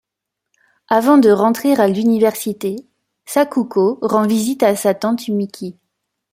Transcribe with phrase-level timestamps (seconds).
[0.87, 2.75] Avant de rentrer à l'université,
[3.27, 5.77] Sakuko rend visite à sa tante Mikie.